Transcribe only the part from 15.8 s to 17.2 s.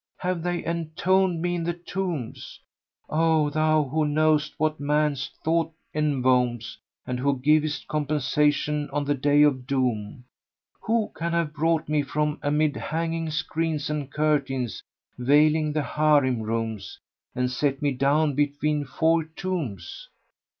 Harím rooms